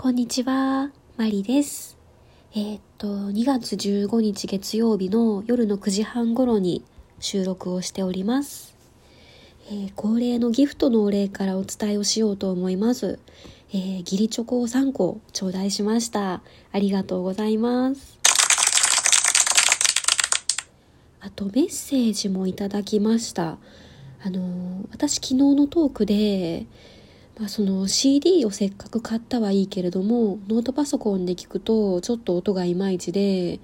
[0.00, 1.98] こんにちは、マリです。
[2.52, 6.84] えー、っと、2月15日月曜日の夜の9時半頃に
[7.18, 8.76] 収録をしております。
[9.68, 13.18] えー、恒例のギフトのお礼からお伝えをしようと思います。
[13.72, 16.42] えー、義理チョコを3個頂戴しました。
[16.70, 18.20] ありがとうございます。
[21.18, 23.58] あとメッセージもいただきました。
[24.22, 26.66] あの私昨日のトークで、
[27.38, 33.60] まあ、その CD をせっかく買ったはいいけれどもノートパソコンで聞くとちょっと音がいまいちで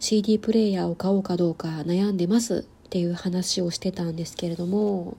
[0.00, 5.16] CD プレイヤーを買おうかどうか悩んでますっていう話をしてたんですけれども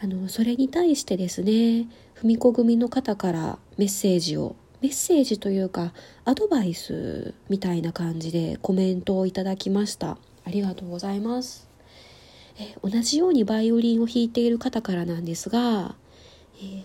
[0.00, 5.92] あのそれに対してですね文子組の方からメッセージをメッセージというか
[6.24, 10.18] アドバイスみたいな感じでコメントをいただきました。
[10.44, 11.70] ありがとうございます。
[12.58, 15.94] え同じようにバイオリンを弾いている方からなんですが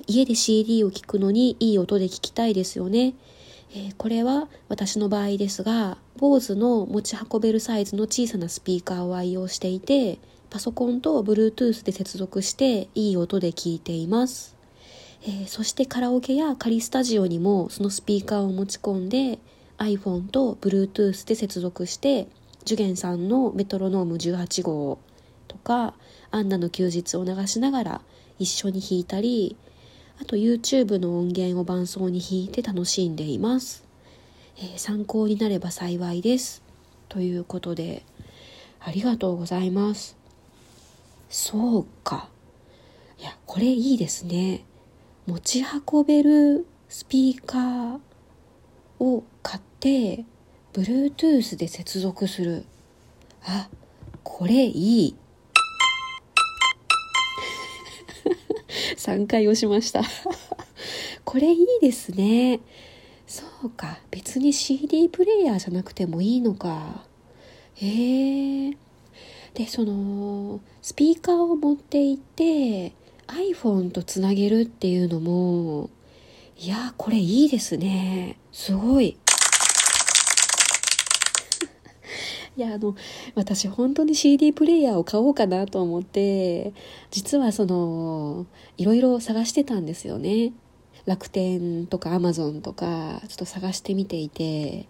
[0.08, 3.14] 家で CD を聴くのにいい音で聴きたいですよね。
[3.98, 14.58] これは私の場合ですが、BOSE の持ち運べるサイズの小さなスピーカーを愛用していて、パソコンと Bluetooth で接続していい音で聴いています。
[15.48, 19.40] そしてカラオケや仮スタジオにもそのスピーカーを持ち込んで
[19.78, 22.28] iPhone と Bluetooth で接続して
[22.64, 24.98] ジュゲンさんのメトロノーム18号
[25.48, 25.94] とか
[26.32, 28.02] アンナの休日を流しながら
[28.40, 29.56] 一緒に弾いたり
[30.22, 33.84] あと YouTube の音源を伴奏に弾いて楽しんでいます、
[34.58, 36.62] えー、参考になれば幸いです。
[37.10, 38.04] ということで
[38.80, 40.16] ありがとうございます。
[41.30, 42.30] そうか。
[43.20, 44.64] いやこれいいですね。
[45.28, 48.00] 持ち運べるスピーカー
[49.00, 50.26] を買って
[50.74, 52.66] Bluetooth で接続する。
[53.44, 53.70] あ
[54.24, 55.16] これいい。
[59.00, 60.04] 3回押しました。
[61.24, 62.60] これいいですね。
[63.26, 64.02] そうか。
[64.12, 67.06] 別に CD プレイヤーじゃなくてもいいのか。
[67.76, 68.78] へえ。
[69.54, 72.92] でそのスピーカーを持っていって
[73.28, 75.90] iPhone とつなげるっていうのも
[76.58, 78.38] いやこれいいですね。
[78.52, 79.18] すごい。
[82.60, 82.94] いやあの
[83.36, 86.74] 私本当に CD プレイヤーを買おうかなと思って
[87.10, 90.52] 実はそのいろいろ探してたんですよね。
[91.06, 94.88] 楽天とかアマゾンとかちょっと探してみていて。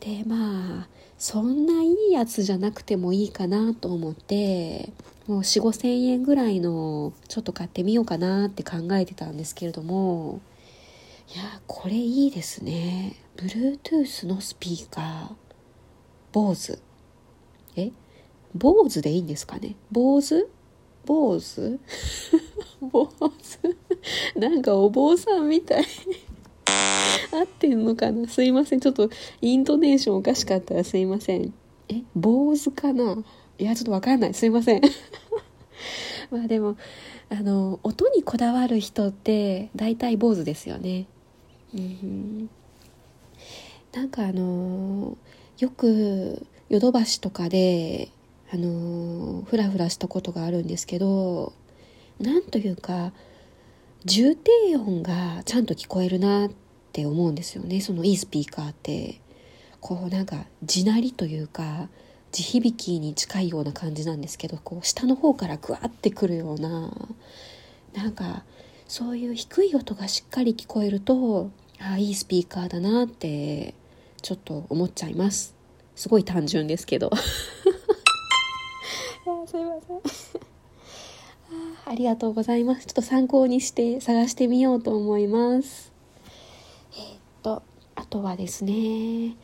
[0.00, 4.92] でまあそんないいやつじゃなくてもいいかなと思って
[5.26, 10.42] もう4 5千円ぐらいのちょっと買ってみようかなって考えてたんですけれども
[11.34, 13.16] いやこれいいですね。
[13.36, 15.46] Bluetooth のスピーカー。
[16.36, 16.85] BOSE
[17.76, 17.92] え？
[18.54, 19.76] 坊主でいいんですかね？
[19.92, 20.48] 坊主？
[21.04, 21.78] 坊主？
[22.80, 23.76] 坊主？
[24.38, 25.84] なんかお坊さんみたい。
[27.32, 28.28] 合ってんのかな？
[28.28, 28.80] すいません。
[28.80, 29.10] ちょっと
[29.40, 31.52] イントネーションおかしかったらすいません。
[31.88, 32.02] え？
[32.14, 33.22] 坊主かな？
[33.58, 34.34] いやちょっとわかんない。
[34.34, 34.82] すいません。
[36.30, 36.76] まあでも
[37.28, 41.06] あの音にこだわる人って大体坊主ですよね。
[41.74, 42.50] うん。
[43.92, 45.16] なんかあの
[45.58, 48.10] よくヨドバシとかで
[48.52, 51.52] あのフラフラしたことがあるんですけど
[52.20, 53.12] なんというか
[54.04, 56.50] 重低音がちゃんと聞こえるなっ
[56.92, 57.80] て思うんですよね。
[57.80, 59.20] そのいいスピーカーって。
[59.80, 61.88] こうなんか地鳴りというか
[62.32, 66.90] 地響きに近いような感じなんですけどこう下の方からグワってくるような
[67.94, 68.42] なんか
[68.88, 73.74] そういう低い音がしっかり聞こえるとああいいスピーカーだなって
[74.22, 75.55] ちょっと思っちゃいます。
[75.96, 77.10] すごい単純ですけど。
[79.46, 80.00] すいません。
[81.86, 82.86] ありがとうございます。
[82.86, 85.92] ちょっと参考にして探してみようと思います。
[86.92, 87.62] えー、っと
[87.94, 89.36] あとはですね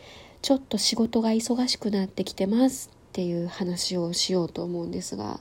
[0.43, 5.41] ちょっと仕事が忙しくなってきてますっていう話をしようと思うんですが。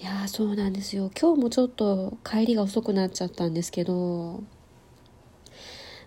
[0.00, 1.12] いやそうなんですよ。
[1.18, 4.42] 今日もちょっと帰りが遅くなっちゃったんですけど、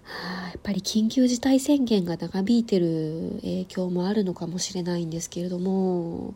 [0.07, 6.36] やっぱり緊急事態宣言が長引いてる影響もあるのかもしれないんですけれども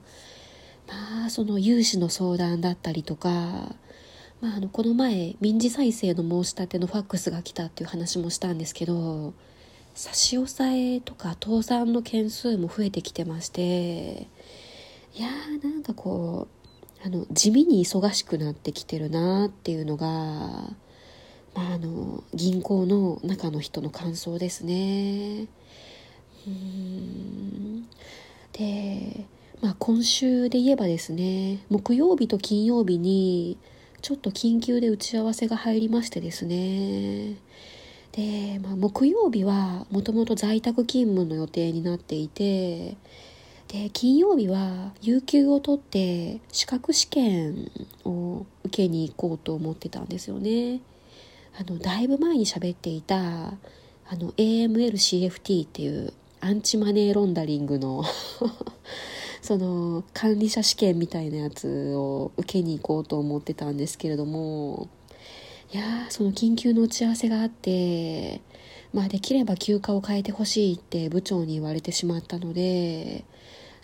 [0.88, 3.30] まあその融資の相談だったりとか、
[4.42, 9.33] まあ、あのこの前民事再生の申し立てのファックスが来たっていう話もしたんですけど
[9.94, 14.27] 差し押さえとか倒産の件数も増えてきてまして
[15.13, 16.48] いやーなんかこ
[17.04, 20.69] うあの地味に忙しくなってきてるなっていうのが、
[21.74, 25.48] あの銀行の中の人の感想ですね。
[26.48, 27.88] うん
[28.54, 29.26] で、
[29.62, 33.58] まあ、今週で言えばですね木曜日と金曜日に
[34.02, 37.36] ちょっと緊急で打ち合わせが入りましてですね
[38.14, 42.98] で、まあ、木曜日はもともと在宅勤務の予定になっていて
[43.68, 47.70] で金曜日は有給を取って資格試験
[48.04, 50.82] を受けに行こうと思ってたんですよね。
[51.57, 58.04] あのだいぶ前に喋っていたあの AMLCFT っていうアンチマネーロンダリングの
[59.42, 64.88] その管理者試験みたいなやつを受けに行こうと思ってたんですけれども
[65.72, 68.42] いやその緊急の打ち合わせがあって
[68.94, 73.24] まあできれば休暇を変えてほしいって部長に言われてしまったので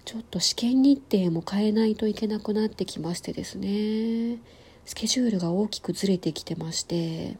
[0.06, 4.40] ちょっと試験日程も変えないといけなくなってきましてですね
[4.86, 7.38] スケジュールが大きくずれてきてまして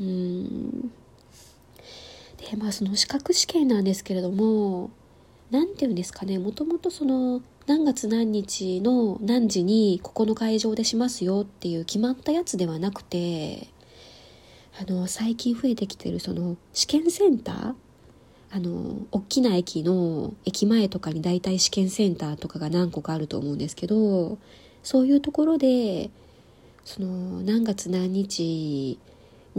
[0.00, 0.80] うん。
[2.50, 4.90] でまあその資格試験なんですけれども
[5.50, 6.38] 何て言うんですかね。
[6.38, 13.68] もともとその何月何日の何時にここの会場でしますよっていう決まったやつではなくて
[14.80, 17.74] あの最近増えてきてるその試験センター？
[18.50, 24.38] あの大きな駅の駅前とかに大体試験センターとかが何個かあると思うんですけど
[24.82, 26.08] そういうところで
[26.86, 28.98] その何月何日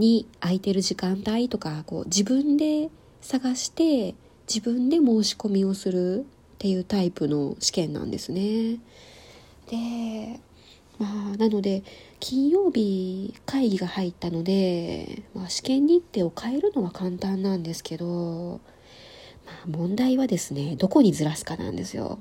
[0.00, 2.88] に空いてる時間帯とかこう自分で
[3.20, 4.16] 探して
[4.52, 6.22] 自分で申し込みをするっ
[6.58, 8.78] ていうタイプの試験なんですね。
[9.70, 10.40] で
[10.98, 11.84] まあなので
[12.18, 18.60] 金曜日会議が入ったので、まあ、試験日程を変えるのは簡単なんですけど
[19.46, 22.18] まあ問題はですねどこにずらすかなんですよ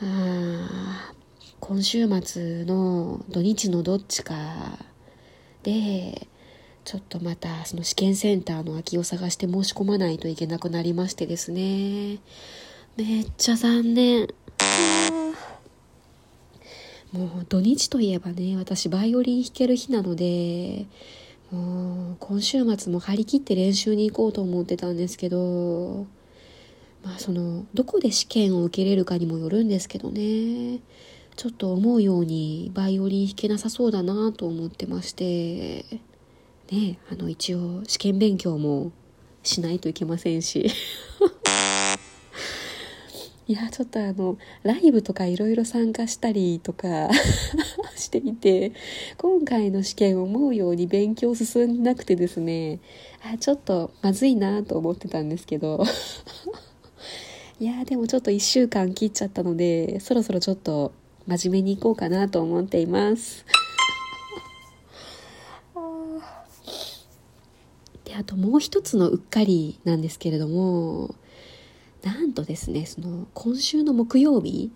[0.00, 1.12] あ
[1.60, 4.78] 今週末の土日のどっちか
[5.62, 6.28] で
[6.86, 12.18] ちょっとまたその試験センターの空きを探して申し込まないといけなくなりましてですね。
[12.96, 14.28] めっちゃ残念。
[17.12, 20.86] もう土日といえばね私バイオリン弾ける日なので
[21.50, 26.06] もう今週末も張り切って練習に行こうと思ってたんですけど
[27.02, 30.78] まあそのどこで試験を受けれるかにもよるんですけどね。
[31.34, 35.84] ちょっと思うようにバイオリン弾けなさそうだなと思ってまして。
[36.70, 38.92] ねあの一応試験勉強も
[39.42, 40.66] しないといけませんし。
[43.48, 47.08] いやちょっとあのライブとかいろいろ参加したりとか
[47.94, 48.72] していて
[49.18, 52.80] 今回の試験思うように勉強進んでなくてですね
[53.22, 55.84] あちょっとまずいなと思ってたんですけど。
[57.58, 60.92] いやでもちょっと1週間切っちゃったのでそろそろちょっと
[61.26, 63.46] 真面目にいこうかなと思っています。
[68.18, 71.14] あともう一つのうっかりなんですけれども
[72.02, 74.72] なんとですねその今週の木曜日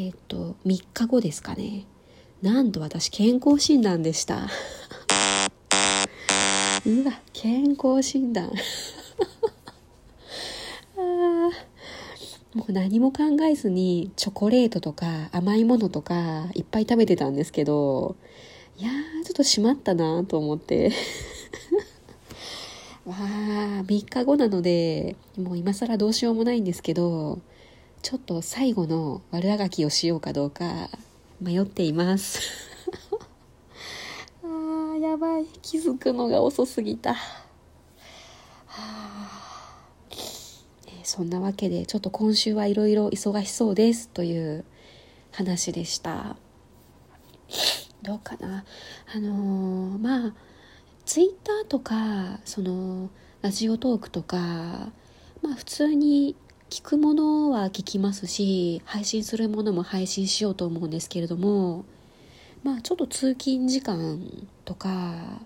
[0.00, 1.84] えっ、と3日後ですかね。
[2.40, 4.46] なんと私健康診断でした。
[6.86, 8.52] うわ健康診断。
[12.54, 18.14] もう何も考えずにチョコレートとか甘いものとかいっぱい食べてたんですけど
[18.78, 20.92] いやーちょっとしまったなと思って。
[23.08, 27.38] わあ3日後なのでもう今更どうしようもないんですけど
[28.02, 30.90] ちょっと最後の悪あがきをしようかどうか
[31.40, 32.40] 迷っています。
[34.42, 35.46] あーやばい。
[35.62, 37.16] 気づくのが遅すぎた。
[41.04, 44.08] そんなわけでちょっと今週はいろいろ忙しそうです。
[44.10, 44.64] という
[45.32, 46.36] 話でした。
[48.02, 48.64] どうかな。
[49.14, 50.34] あのー、まあ
[51.08, 53.08] ツイッターとかその
[53.40, 54.36] ラジオトークとか
[55.40, 56.36] まあ普通に
[56.68, 61.86] 聞くものは聞きますし配信するものも配信しようと思うんですけれども
[62.62, 64.20] まあちょっと通勤時間
[64.66, 65.40] とか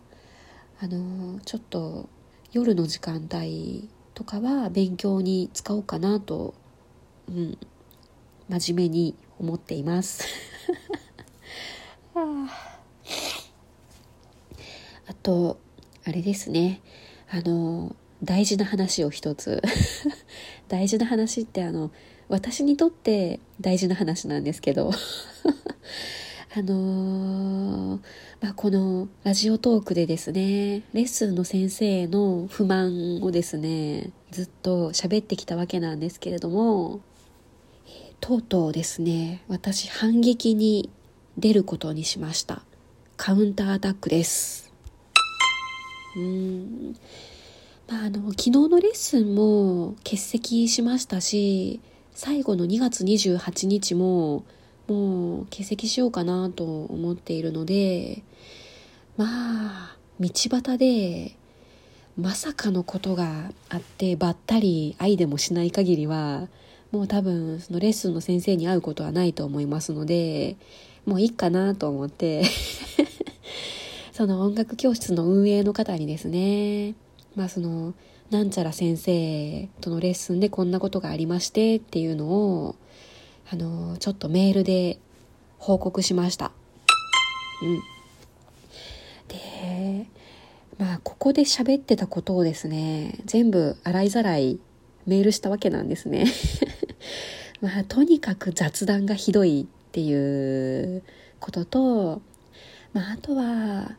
[0.80, 2.08] あのちょっと
[2.50, 6.54] 夜の時間帯とかは勉強に使おうかなと、
[7.28, 7.56] うん、
[8.48, 10.26] 真面目に思っています。
[12.16, 12.48] あ
[15.06, 15.58] あと、
[16.04, 16.80] あれですね。
[17.30, 19.62] あの、大事な話を一つ。
[20.68, 21.90] 大事な話ってあの、
[22.28, 24.92] 私にとって大事な話なんですけど。
[26.54, 28.00] あのー、
[28.42, 37.00] まあ、このラジオトークでですね、レッスンの先生の不満をですね、ずっと喋ってきたわけなんですけれども、
[38.20, 40.90] とうとうですね、私反撃に
[41.38, 42.62] 出ることにしました。
[43.16, 44.71] カウンターアタックです。
[46.16, 46.96] うん。
[47.88, 51.80] まあ、あの、昨日のレッスンも欠席しましたし、
[52.14, 54.44] 最後の2月28日も
[54.88, 58.22] もう欠席しようかなと思っているので
[59.16, 61.36] まあ道端で
[62.16, 66.48] まさかのことがあってばったり愛でもしない限りは
[66.90, 70.56] もう多分そのレッスンの先生に会うことはないと思いますので
[71.06, 72.42] もういいかなと思って
[74.12, 76.94] その音楽教室の運営の方にですね
[77.34, 77.94] まあその
[78.30, 82.76] なんちゃら先生とのレッスンでこんなことがありましてっていうのを
[83.50, 84.98] あのちょっとメールで
[85.58, 86.52] 報告しました。
[87.62, 87.80] うん。
[89.28, 90.06] で
[90.78, 94.58] まあここで喋ってたことをですね全部洗いざらい
[95.06, 96.26] メールしたわけなんですね。
[97.60, 101.02] まあとにかく雑談がひどいっていう
[101.38, 102.22] ことと
[102.92, 103.96] まああとは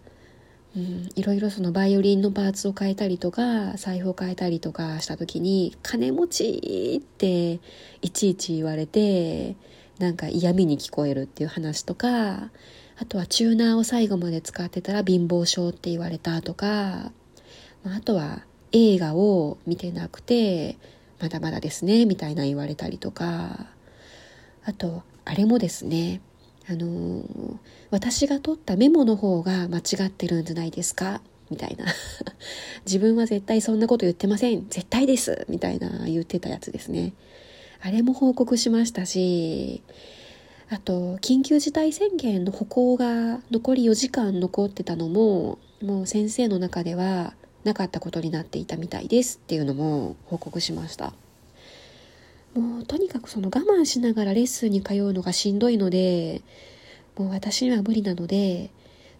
[0.76, 7.60] うん、いろいろそのバイオリンのパーツを変えたりとか財布を変えたりとかした時に「金持ち!」って
[8.02, 9.56] いちいち言われて
[10.00, 12.50] なんか嫌味に聞こえるっていう話とか
[12.98, 17.12] あとはチューナーを最後まで使ってたら貧乏症って言われたとか、
[17.84, 20.78] まあ、あとは映画を見てなくて
[21.20, 23.68] まだまだですねみたいな言われたりとか
[24.66, 26.22] あとあれもですね
[26.70, 27.24] あの
[27.92, 31.22] 私が取ったメモの方が間違ってるんじゃないですか？
[31.50, 31.86] みたいな。
[32.86, 34.68] 自分は絶対そんなこと言ってません。
[34.70, 35.46] 絶対です。
[35.50, 37.14] みたいな言ってたやつですね。
[37.82, 39.84] あれも報告しましたし
[40.70, 47.34] あと緊急事態宣言の歩行が残り4時間残ってたのももう先生の中では
[47.66, 51.14] なかったことになっていたみたいですっていうのも報告しました。
[52.56, 56.42] もうとにかくその我慢しながらレッスンに通うのがしんどいので
[57.18, 58.72] もう私には無理なので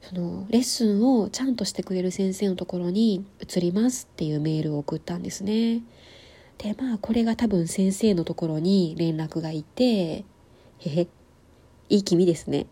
[0.02, 5.82] そのレッスンをちゃんとしてくれる先生のところに移りますっていうメールを送ったんですね。
[6.58, 10.26] でまあこれが多分先生のところに連絡がいてへ
[10.80, 11.08] へ
[11.90, 12.68] いい気味ですね。